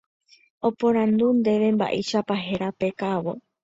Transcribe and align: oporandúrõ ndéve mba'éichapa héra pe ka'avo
oporandúrõ 0.69 1.37
ndéve 1.39 1.67
mba'éichapa 1.75 2.33
héra 2.45 2.67
pe 2.79 2.87
ka'avo 2.99 3.33